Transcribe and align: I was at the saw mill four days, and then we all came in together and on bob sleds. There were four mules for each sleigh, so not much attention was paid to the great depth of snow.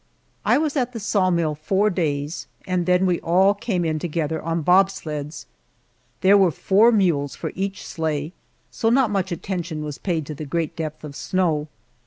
I 0.43 0.57
was 0.57 0.75
at 0.75 0.93
the 0.93 0.99
saw 0.99 1.29
mill 1.29 1.53
four 1.53 1.91
days, 1.91 2.47
and 2.65 2.87
then 2.87 3.05
we 3.05 3.19
all 3.19 3.53
came 3.53 3.85
in 3.85 3.99
together 3.99 4.39
and 4.39 4.47
on 4.47 4.61
bob 4.63 4.89
sleds. 4.89 5.45
There 6.21 6.39
were 6.39 6.49
four 6.49 6.91
mules 6.91 7.35
for 7.35 7.51
each 7.53 7.85
sleigh, 7.85 8.33
so 8.71 8.89
not 8.89 9.11
much 9.11 9.31
attention 9.31 9.83
was 9.83 9.99
paid 9.99 10.25
to 10.25 10.33
the 10.33 10.43
great 10.45 10.75
depth 10.75 11.03
of 11.03 11.15
snow. 11.15 11.67